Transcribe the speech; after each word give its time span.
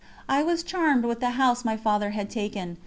I 0.27 0.41
was 0.41 0.63
charmed 0.63 1.05
with 1.05 1.19
the 1.19 1.29
house 1.37 1.63
my 1.63 1.77
Father 1.77 2.09
had 2.09 2.27
taken. 2.27 2.79